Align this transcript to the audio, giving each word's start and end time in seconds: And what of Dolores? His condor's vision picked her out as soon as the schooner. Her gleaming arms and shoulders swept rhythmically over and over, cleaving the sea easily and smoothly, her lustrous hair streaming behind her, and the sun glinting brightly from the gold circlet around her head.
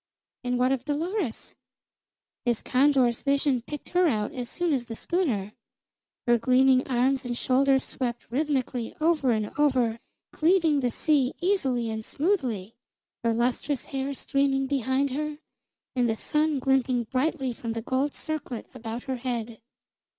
And 0.43 0.57
what 0.57 0.71
of 0.71 0.83
Dolores? 0.83 1.53
His 2.43 2.63
condor's 2.63 3.21
vision 3.21 3.61
picked 3.61 3.89
her 3.89 4.07
out 4.07 4.33
as 4.33 4.49
soon 4.49 4.73
as 4.73 4.85
the 4.85 4.95
schooner. 4.95 5.53
Her 6.25 6.39
gleaming 6.39 6.87
arms 6.87 7.23
and 7.23 7.37
shoulders 7.37 7.83
swept 7.83 8.25
rhythmically 8.31 8.95
over 8.99 9.29
and 9.29 9.51
over, 9.59 9.99
cleaving 10.31 10.79
the 10.79 10.89
sea 10.89 11.35
easily 11.39 11.91
and 11.91 12.03
smoothly, 12.03 12.73
her 13.23 13.31
lustrous 13.31 13.83
hair 13.93 14.15
streaming 14.15 14.65
behind 14.65 15.11
her, 15.11 15.37
and 15.95 16.09
the 16.09 16.17
sun 16.17 16.57
glinting 16.57 17.03
brightly 17.03 17.53
from 17.53 17.73
the 17.73 17.81
gold 17.83 18.15
circlet 18.15 18.65
around 18.73 19.03
her 19.03 19.17
head. 19.17 19.61